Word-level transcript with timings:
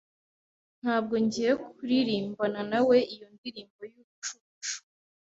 Ntabwo 0.81 1.15
ngiye 1.23 1.51
kuririmbana 1.75 2.61
nawe 2.71 2.97
iyo 3.13 3.27
ndirimbo 3.35 3.81
yubucucu. 3.93 4.75